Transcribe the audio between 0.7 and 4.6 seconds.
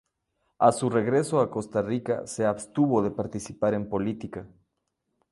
su regreso a Costa Rica se abstuvo de participar en política.